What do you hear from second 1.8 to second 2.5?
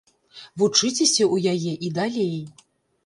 і далей.